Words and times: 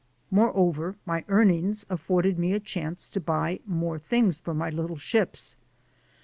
Moreover, 0.31 0.95
my 1.05 1.23
earnings 1.27 1.85
afforded 1.87 2.39
me 2.39 2.53
a 2.53 2.59
chance 2.59 3.07
to 3.09 3.19
buy 3.19 3.59
more 3.67 3.99
things 3.99 4.39
for 4.39 4.55
my 4.55 4.71
little 4.71 4.97
ships. 4.97 5.55